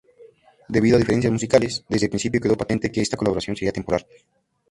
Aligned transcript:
Debido 0.75 0.95
a 0.95 0.99
diferencias 0.99 1.31
musicales, 1.31 1.85
desde 1.87 2.07
el 2.07 2.09
principio 2.09 2.41
quedó 2.41 2.57
patente 2.57 2.91
que 2.91 3.01
esta 3.03 3.17
colaboración 3.17 3.55
sería 3.55 3.71
temporal. 3.71 4.03